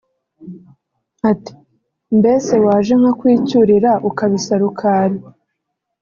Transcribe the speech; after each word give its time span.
ati 1.31 1.51
“Mbese 2.17 2.53
waje 2.65 2.93
nkakwicyurira 2.99 3.91
ukabisa 4.09 4.53
Rukali 4.61 5.19